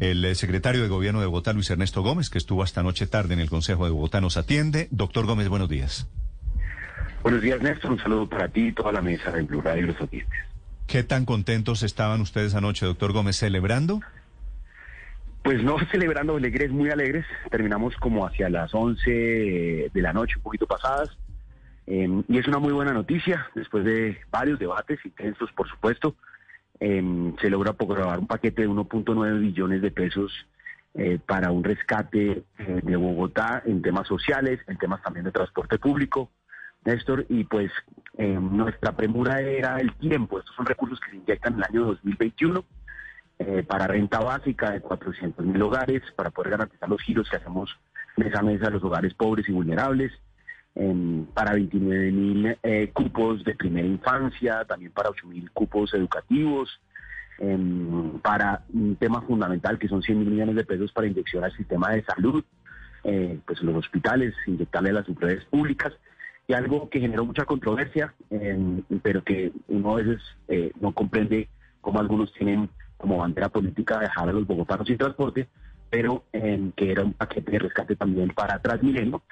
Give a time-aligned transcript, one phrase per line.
[0.00, 3.34] El eh, secretario de Gobierno de Bogotá, Luis Ernesto Gómez, que estuvo hasta noche tarde
[3.34, 4.88] en el Consejo de Bogotá, nos atiende.
[4.90, 6.08] Doctor Gómez, buenos días.
[7.22, 7.92] Buenos días, Néstor.
[7.92, 10.40] Un saludo para ti y toda la mesa de Blue Radio y los oyentes.
[10.86, 14.00] ¿Qué tan contentos estaban ustedes anoche, doctor Gómez, celebrando?
[15.42, 17.26] Pues no celebrando alegres, muy alegres.
[17.50, 21.10] Terminamos como hacia las 11 de la noche, un poquito pasadas.
[21.86, 26.16] Em, y es una muy buena noticia, después de varios debates intensos, por supuesto.
[26.80, 30.32] Em, se logra aprobar un paquete de 1.9 billones de pesos
[30.94, 35.78] eh, para un rescate eh, de Bogotá en temas sociales, en temas también de transporte
[35.78, 36.30] público,
[36.86, 37.70] Néstor, y pues
[38.16, 40.38] em, nuestra premura era el tiempo.
[40.38, 42.64] Estos son recursos que se inyectan en el año 2021
[43.40, 47.78] eh, para renta básica de 400 mil hogares, para poder garantizar los giros que hacemos
[48.16, 50.12] mes a mes a los hogares pobres y vulnerables,
[51.34, 56.80] para 29 mil eh, cupos de primera infancia, también para 8 mil cupos educativos,
[58.22, 61.90] para un tema fundamental que son 100 mil millones de pesos para inyección al sistema
[61.90, 62.44] de salud,
[63.04, 65.92] eh, pues los hospitales, inyectarle a las empresas públicas,
[66.46, 68.12] y algo que generó mucha controversia,
[69.02, 71.48] pero que uno a veces eh, no comprende
[71.80, 75.48] cómo algunos tienen como bandera política dejar a los bogotanos sin transporte,
[75.90, 79.22] pero que era un paquete de rescate también para Transmilenio,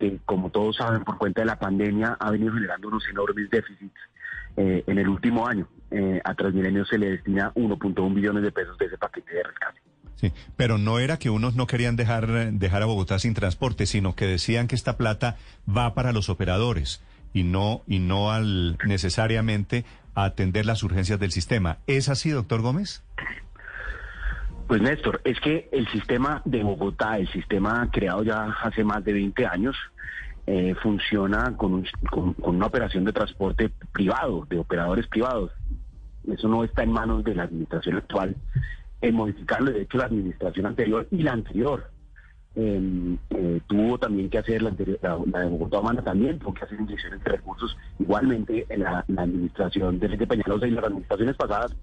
[0.00, 4.00] que como todos saben, por cuenta de la pandemia ha venido generando unos enormes déficits
[4.56, 5.68] eh, en el último año.
[5.90, 9.80] Eh, a Transmilenio se le destina 1.1 billones de pesos de ese paquete de rescate.
[10.16, 14.14] Sí, pero no era que unos no querían dejar, dejar a Bogotá sin transporte, sino
[14.14, 15.36] que decían que esta plata
[15.68, 21.32] va para los operadores y no, y no al necesariamente a atender las urgencias del
[21.32, 21.78] sistema.
[21.86, 23.02] ¿Es así, doctor Gómez?
[24.70, 29.14] Pues Néstor, es que el sistema de Bogotá, el sistema creado ya hace más de
[29.14, 29.76] 20 años,
[30.46, 31.84] eh, funciona con,
[32.44, 35.50] una operación de transporte privado, de operadores privados.
[36.24, 38.36] Eso no está en manos de la administración actual
[39.00, 39.72] en modificarlo.
[39.72, 41.90] De hecho, la administración anterior y la anterior
[42.54, 46.80] em, eh, tuvo también que hacer, la, la, de Bogotá Humana también tuvo que hacer
[46.80, 51.74] inyecciones de recursos, igualmente en la, administración de Peñalosa y las administraciones pasadas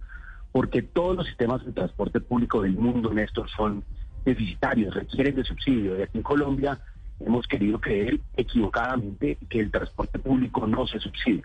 [0.51, 3.83] porque todos los sistemas de transporte público del mundo, Néstor, son
[4.25, 5.97] deficitarios, requieren de subsidio.
[5.97, 6.79] Y aquí en Colombia
[7.19, 11.43] hemos querido creer equivocadamente que el transporte público no se subsidia,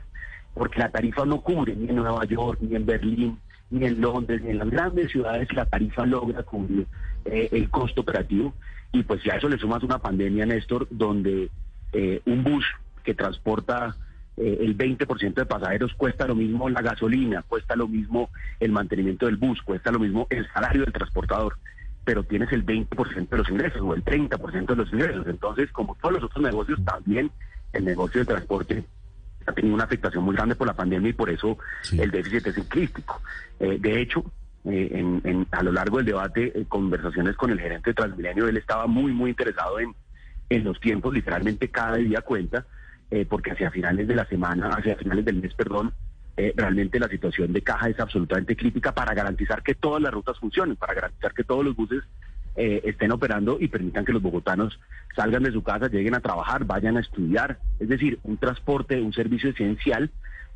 [0.54, 3.38] porque la tarifa no cubre ni en Nueva York, ni en Berlín,
[3.70, 6.86] ni en Londres, ni en las grandes ciudades la tarifa logra cubrir
[7.24, 8.52] eh, el costo operativo.
[8.92, 11.50] Y pues ya eso le sumas una pandemia, Néstor, donde
[11.92, 12.64] eh, un bus
[13.02, 13.96] que transporta
[14.36, 19.26] eh, el 20% de pasajeros cuesta lo mismo la gasolina, cuesta lo mismo el mantenimiento
[19.26, 21.58] del bus, cuesta lo mismo el salario del transportador,
[22.04, 25.26] pero tienes el 20% de los ingresos o el 30% de los ingresos.
[25.26, 27.30] Entonces, como todos los otros negocios, también
[27.72, 28.84] el negocio de transporte
[29.46, 31.58] ha tenido una afectación muy grande por la pandemia y por eso
[31.92, 33.20] el déficit es crítico.
[33.60, 34.24] Eh, de hecho,
[34.64, 34.88] eh,
[35.24, 39.12] en, a lo largo del debate, conversaciones con el gerente de Transmilenio, él estaba muy,
[39.12, 39.94] muy interesado en,
[40.48, 42.64] en los tiempos, literalmente cada día cuenta,
[43.14, 45.92] eh, porque hacia finales de la semana, hacia finales del mes, perdón,
[46.34, 50.38] eh, realmente la situación de caja es absolutamente crítica para garantizar que todas las rutas
[50.38, 52.02] funcionen, para garantizar que todos los buses
[52.56, 54.80] eh, estén operando y permitan que los bogotanos
[55.14, 57.58] salgan de su casa, lleguen a trabajar, vayan a estudiar.
[57.78, 60.10] Es decir, un transporte, un servicio esencial,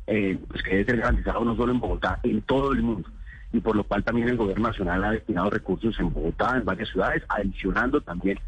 [0.07, 3.07] pues que debe ser garantizado no solo en Bogotá, en todo el mundo.
[3.53, 6.89] Y por lo cual también el gobierno nacional ha destinado recursos en Bogotá, en varias
[6.89, 8.39] ciudades, adicionando también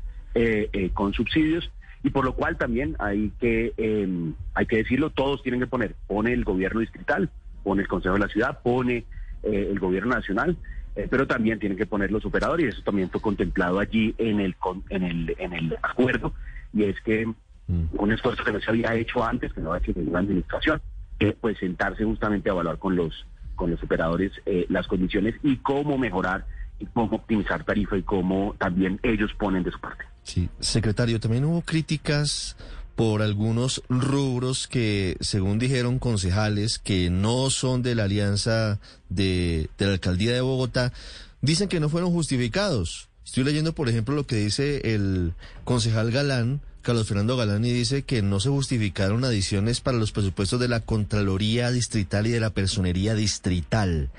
[0.95, 1.69] con subsidios
[2.03, 5.95] y por lo cual también hay que, em, hay que decirlo, todos tienen que poner,
[6.07, 7.29] pone el gobierno distrital,
[7.63, 9.05] pone el Consejo de la Ciudad, pone
[9.43, 10.57] eh, el gobierno nacional,
[10.95, 14.39] eh, pero también tienen que poner los operadores y eso también fue contemplado allí en
[14.39, 14.55] el,
[14.89, 16.33] en el, en el acuerdo
[16.73, 17.85] y es que mm.
[17.93, 20.81] un esfuerzo que no se había hecho antes, que no había hecho ninguna administración,
[21.19, 25.57] que pues sentarse justamente a evaluar con los, con los operadores eh, las condiciones y
[25.57, 26.45] cómo mejorar
[26.79, 30.05] y cómo optimizar tarifa y cómo también ellos ponen de su parte.
[30.29, 32.55] Sí, secretario, también hubo críticas
[32.95, 38.79] por algunos rubros que, según dijeron concejales, que no son de la alianza
[39.09, 40.93] de, la alcaldía de Bogotá,
[41.41, 43.09] dicen que no fueron justificados.
[43.25, 45.33] Estoy leyendo, por ejemplo, lo que dice el
[45.63, 50.59] concejal Galán, Carlos Fernando Galán, y dice que no se justificaron adiciones para los presupuestos
[50.59, 54.11] de la Contraloría Distrital y de la Personería Distrital.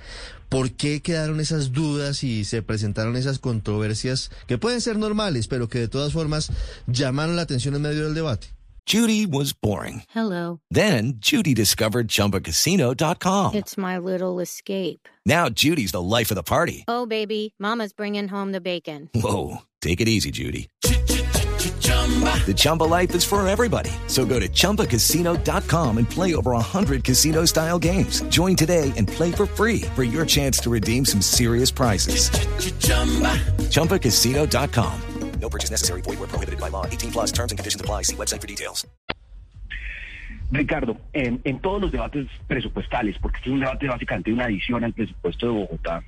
[0.51, 5.69] ¿Por qué quedaron esas dudas y se presentaron esas controversias que pueden ser normales, pero
[5.69, 6.51] que de todas formas
[6.89, 8.49] llamaron la atención en medio del debate?
[8.85, 10.03] Judy was boring.
[10.13, 10.61] Hello.
[10.69, 13.55] Then Judy discovered chumbacasino.com.
[13.55, 15.09] It's my little escape.
[15.25, 16.85] Now Judy's the life of the party.
[16.89, 19.09] Oh, baby, Mama's bringing home the bacon.
[19.15, 19.59] Whoa.
[19.81, 20.69] Take it easy, Judy.
[22.47, 23.91] The Chumba life is for everybody.
[24.09, 28.23] So go to ChumbaCasino.com and play over 100 casino style games.
[28.23, 32.31] Join today and play for free for your chance to redeem some serious prizes.
[33.71, 35.03] ChumbaCasino.com.
[35.41, 36.03] No purchase necessary.
[36.03, 36.87] Void where prohibited by law.
[36.87, 38.03] 18 plus terms and conditions apply.
[38.03, 38.87] See website for details.
[40.53, 44.47] Ricardo, en, en todos los debates presupuestales, porque este es un debate básicamente de una
[44.47, 46.03] adición al presupuesto de Bogotá,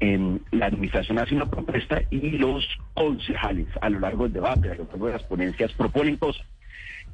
[0.00, 4.74] en la administración hace una propuesta y los concejales a lo largo del debate, a
[4.74, 6.46] lo largo de las ponencias, proponen cosas.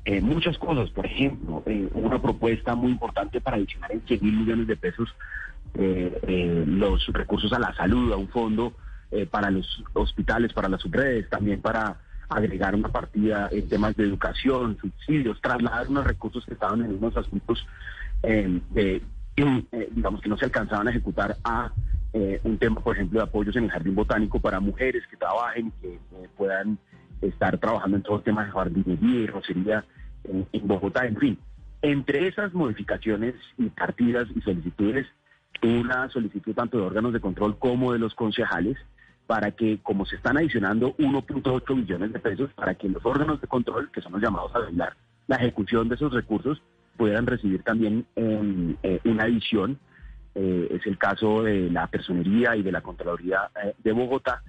[0.04, 4.36] Eh, muchas cosas, por ejemplo, eh, una propuesta muy importante para adicionar en 100 mil
[4.38, 5.14] millones de pesos
[5.74, 8.72] eh, eh, los recursos a la salud, a un fondo
[9.10, 11.98] eh, para los hospitales, para las subredes, también para
[12.28, 17.16] agregar una partida en temas de educación, subsidios, trasladar unos recursos que estaban en unos
[17.16, 17.66] asuntos
[18.22, 18.60] eh,
[19.72, 21.72] eh, digamos que no se alcanzaban a ejecutar a
[22.12, 25.72] eh, un tema, por ejemplo, de apoyos en el jardín botánico para mujeres que trabajen,
[25.80, 25.98] que
[26.36, 26.78] puedan
[27.20, 29.84] estar trabajando en todo el tema de jardinería y rocería
[30.24, 31.38] en, Bogotá, en fin.
[31.82, 35.06] Entre esas modificaciones y partidas y solicitudes,
[35.62, 38.76] una solicitud tanto de órganos de control como de los concejales
[39.26, 43.46] para que, como se están adicionando 1.8 millones de pesos, para que los órganos de
[43.46, 44.96] control, que son los llamados a velar
[45.28, 46.60] la ejecución de esos recursos,
[46.96, 49.78] puedan recibir también eh, eh, una adición.
[50.34, 54.42] Eh, es el caso de la Personería y de la Contraloría eh, de Bogotá.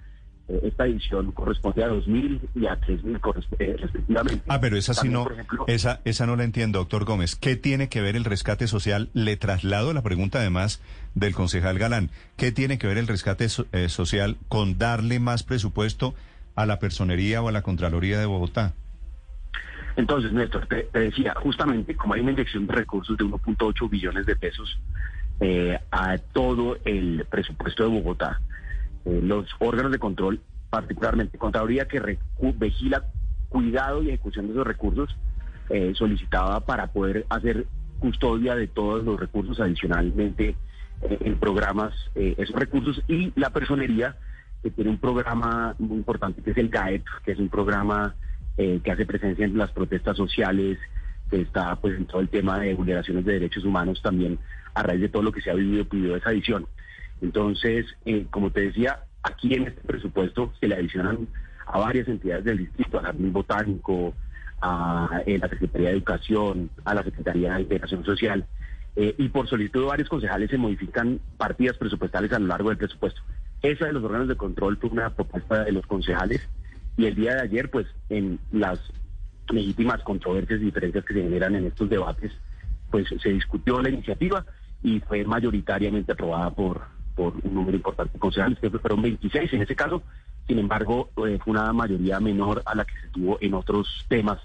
[0.48, 4.44] Eh, esta adición corresponde a 2.000 y a 3.000 corres- eh, respectivamente.
[4.48, 7.36] Ah, pero esa sí También, no, ejemplo, esa, esa no la entiendo, doctor Gómez.
[7.36, 9.10] ¿Qué tiene que ver el rescate social?
[9.14, 10.82] Le traslado la pregunta además
[11.16, 12.10] del concejal Galán.
[12.38, 16.14] ¿Qué tiene que ver el rescate so- social con darle más presupuesto
[16.56, 18.74] a la personería o a la Contraloría de Bogotá?
[19.98, 24.26] Entonces, Néstor, te, te decía, justamente como hay una inyección de recursos de 1.8 billones
[24.26, 24.80] de pesos
[25.42, 28.40] eh, a todo el presupuesto de Bogotá,
[29.06, 30.40] eh, los órganos de control,
[30.70, 32.20] particularmente Contraloría que
[32.56, 33.06] vigila
[33.50, 35.18] cuidado y ejecución de esos recursos,
[35.70, 37.66] eh, solicitaba para poder hacer
[38.00, 40.56] custodia de todos los recursos adicionalmente
[41.02, 44.16] eh, en programas, esos recursos, y la personería,
[44.62, 48.16] que tiene un programa muy importante que es el GAEP, que es un programa
[48.58, 50.78] que hace presencia en las protestas sociales,
[51.32, 54.38] que está pues en todo el tema de vulneraciones de derechos humanos también
[54.74, 56.68] a raíz de todo lo que se ha vivido pidió esa adición.
[57.22, 61.28] Entonces, eh, como te decía, aquí en este presupuesto se le adicionan
[61.66, 64.14] a varias entidades del distrito, al Jardín Botánico,
[64.62, 68.46] a eh, la Secretaría de Educación, a la Secretaría de Integración Social,
[68.96, 72.78] eh, y por solicitud de varios concejales se modifican partidas presupuestales a lo largo del
[72.78, 73.22] presupuesto.
[73.62, 76.42] Esa de los órganos de control fue una propuesta de los concejales
[76.98, 78.80] y el día de ayer, pues en las
[79.50, 82.32] legítimas controversias y diferencias que se generan en estos debates,
[82.90, 84.46] pues se discutió la iniciativa
[84.84, 86.82] y fue mayoritariamente aprobada por,
[87.16, 90.02] por un número importante de concejales, que fueron 26 en ese caso.
[90.48, 94.40] Sin embargo, eh, fue una mayoría menor a la que se tuvo en otros temas,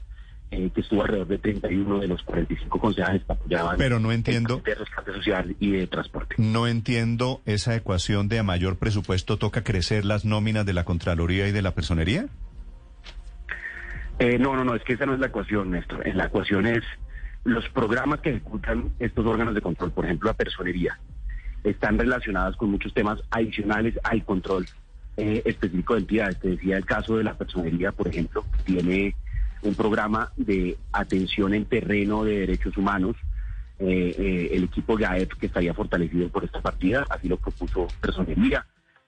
[0.51, 4.61] eh, que estuvo alrededor de 31 de los 45 concejales que apoyaban Pero no entiendo.
[4.65, 6.37] de rescate social y de transporte.
[6.39, 11.49] No entiendo esa ecuación de a mayor presupuesto toca crecer las nóminas de la Contraloría
[11.49, 12.27] y de la personería.
[14.19, 16.07] Eh, no, no, no, es que esa no es la ecuación, Néstor.
[16.07, 16.83] En la ecuación es
[17.47, 20.99] los programas que ejecutan estos órganos de control, por ejemplo, la personería,
[21.63, 24.67] están relacionadas con muchos temas adicionales al control
[25.17, 26.39] eh, específico de entidades.
[26.41, 29.15] Te decía el caso de la personería, por ejemplo, que tiene
[29.63, 33.17] un programa de atención en terreno de derechos humanos.
[33.79, 38.67] Eh, eh, el equipo GAEP que estaría fortalecido por esta partida, así lo propuso personería.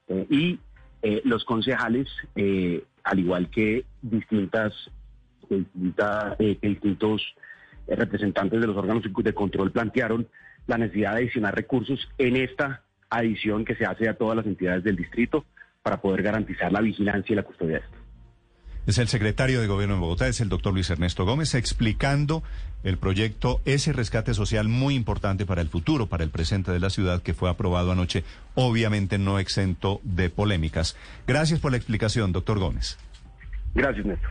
[0.09, 0.59] Eh, y
[1.03, 4.73] eh, los concejales, eh, al igual que distintas,
[5.49, 7.23] distinta- que distintos
[7.97, 10.29] representantes de los órganos de control plantearon
[10.67, 14.85] la necesidad de adicionar recursos en esta adición que se hace a todas las entidades
[14.85, 15.45] del distrito
[15.83, 17.99] para poder garantizar la vigilancia y la custodia de esto.
[18.87, 22.43] Es el secretario de Gobierno en Bogotá, es el doctor Luis Ernesto Gómez, explicando
[22.85, 26.89] el proyecto, ese rescate social muy importante para el futuro, para el presente de la
[26.89, 30.97] ciudad, que fue aprobado anoche, obviamente no exento de polémicas.
[31.27, 32.97] Gracias por la explicación, doctor Gómez.
[33.75, 34.31] Gracias, Néstor.